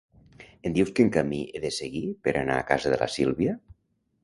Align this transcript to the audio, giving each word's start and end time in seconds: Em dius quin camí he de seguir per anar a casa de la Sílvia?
Em 0.69 0.75
dius 0.77 0.93
quin 0.99 1.11
camí 1.17 1.41
he 1.51 1.61
de 1.67 1.71
seguir 1.77 2.03
per 2.29 2.35
anar 2.41 2.59
a 2.63 2.67
casa 2.73 2.95
de 2.97 3.01
la 3.05 3.13
Sílvia? 3.19 3.57